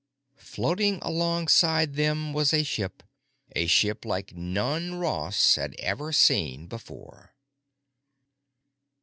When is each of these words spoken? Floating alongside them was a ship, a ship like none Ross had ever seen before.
Floating 0.39 0.97
alongside 1.03 1.93
them 1.93 2.33
was 2.33 2.55
a 2.55 2.63
ship, 2.63 3.03
a 3.55 3.67
ship 3.67 4.03
like 4.03 4.33
none 4.35 4.95
Ross 4.95 5.53
had 5.57 5.75
ever 5.77 6.11
seen 6.11 6.65
before. 6.65 7.35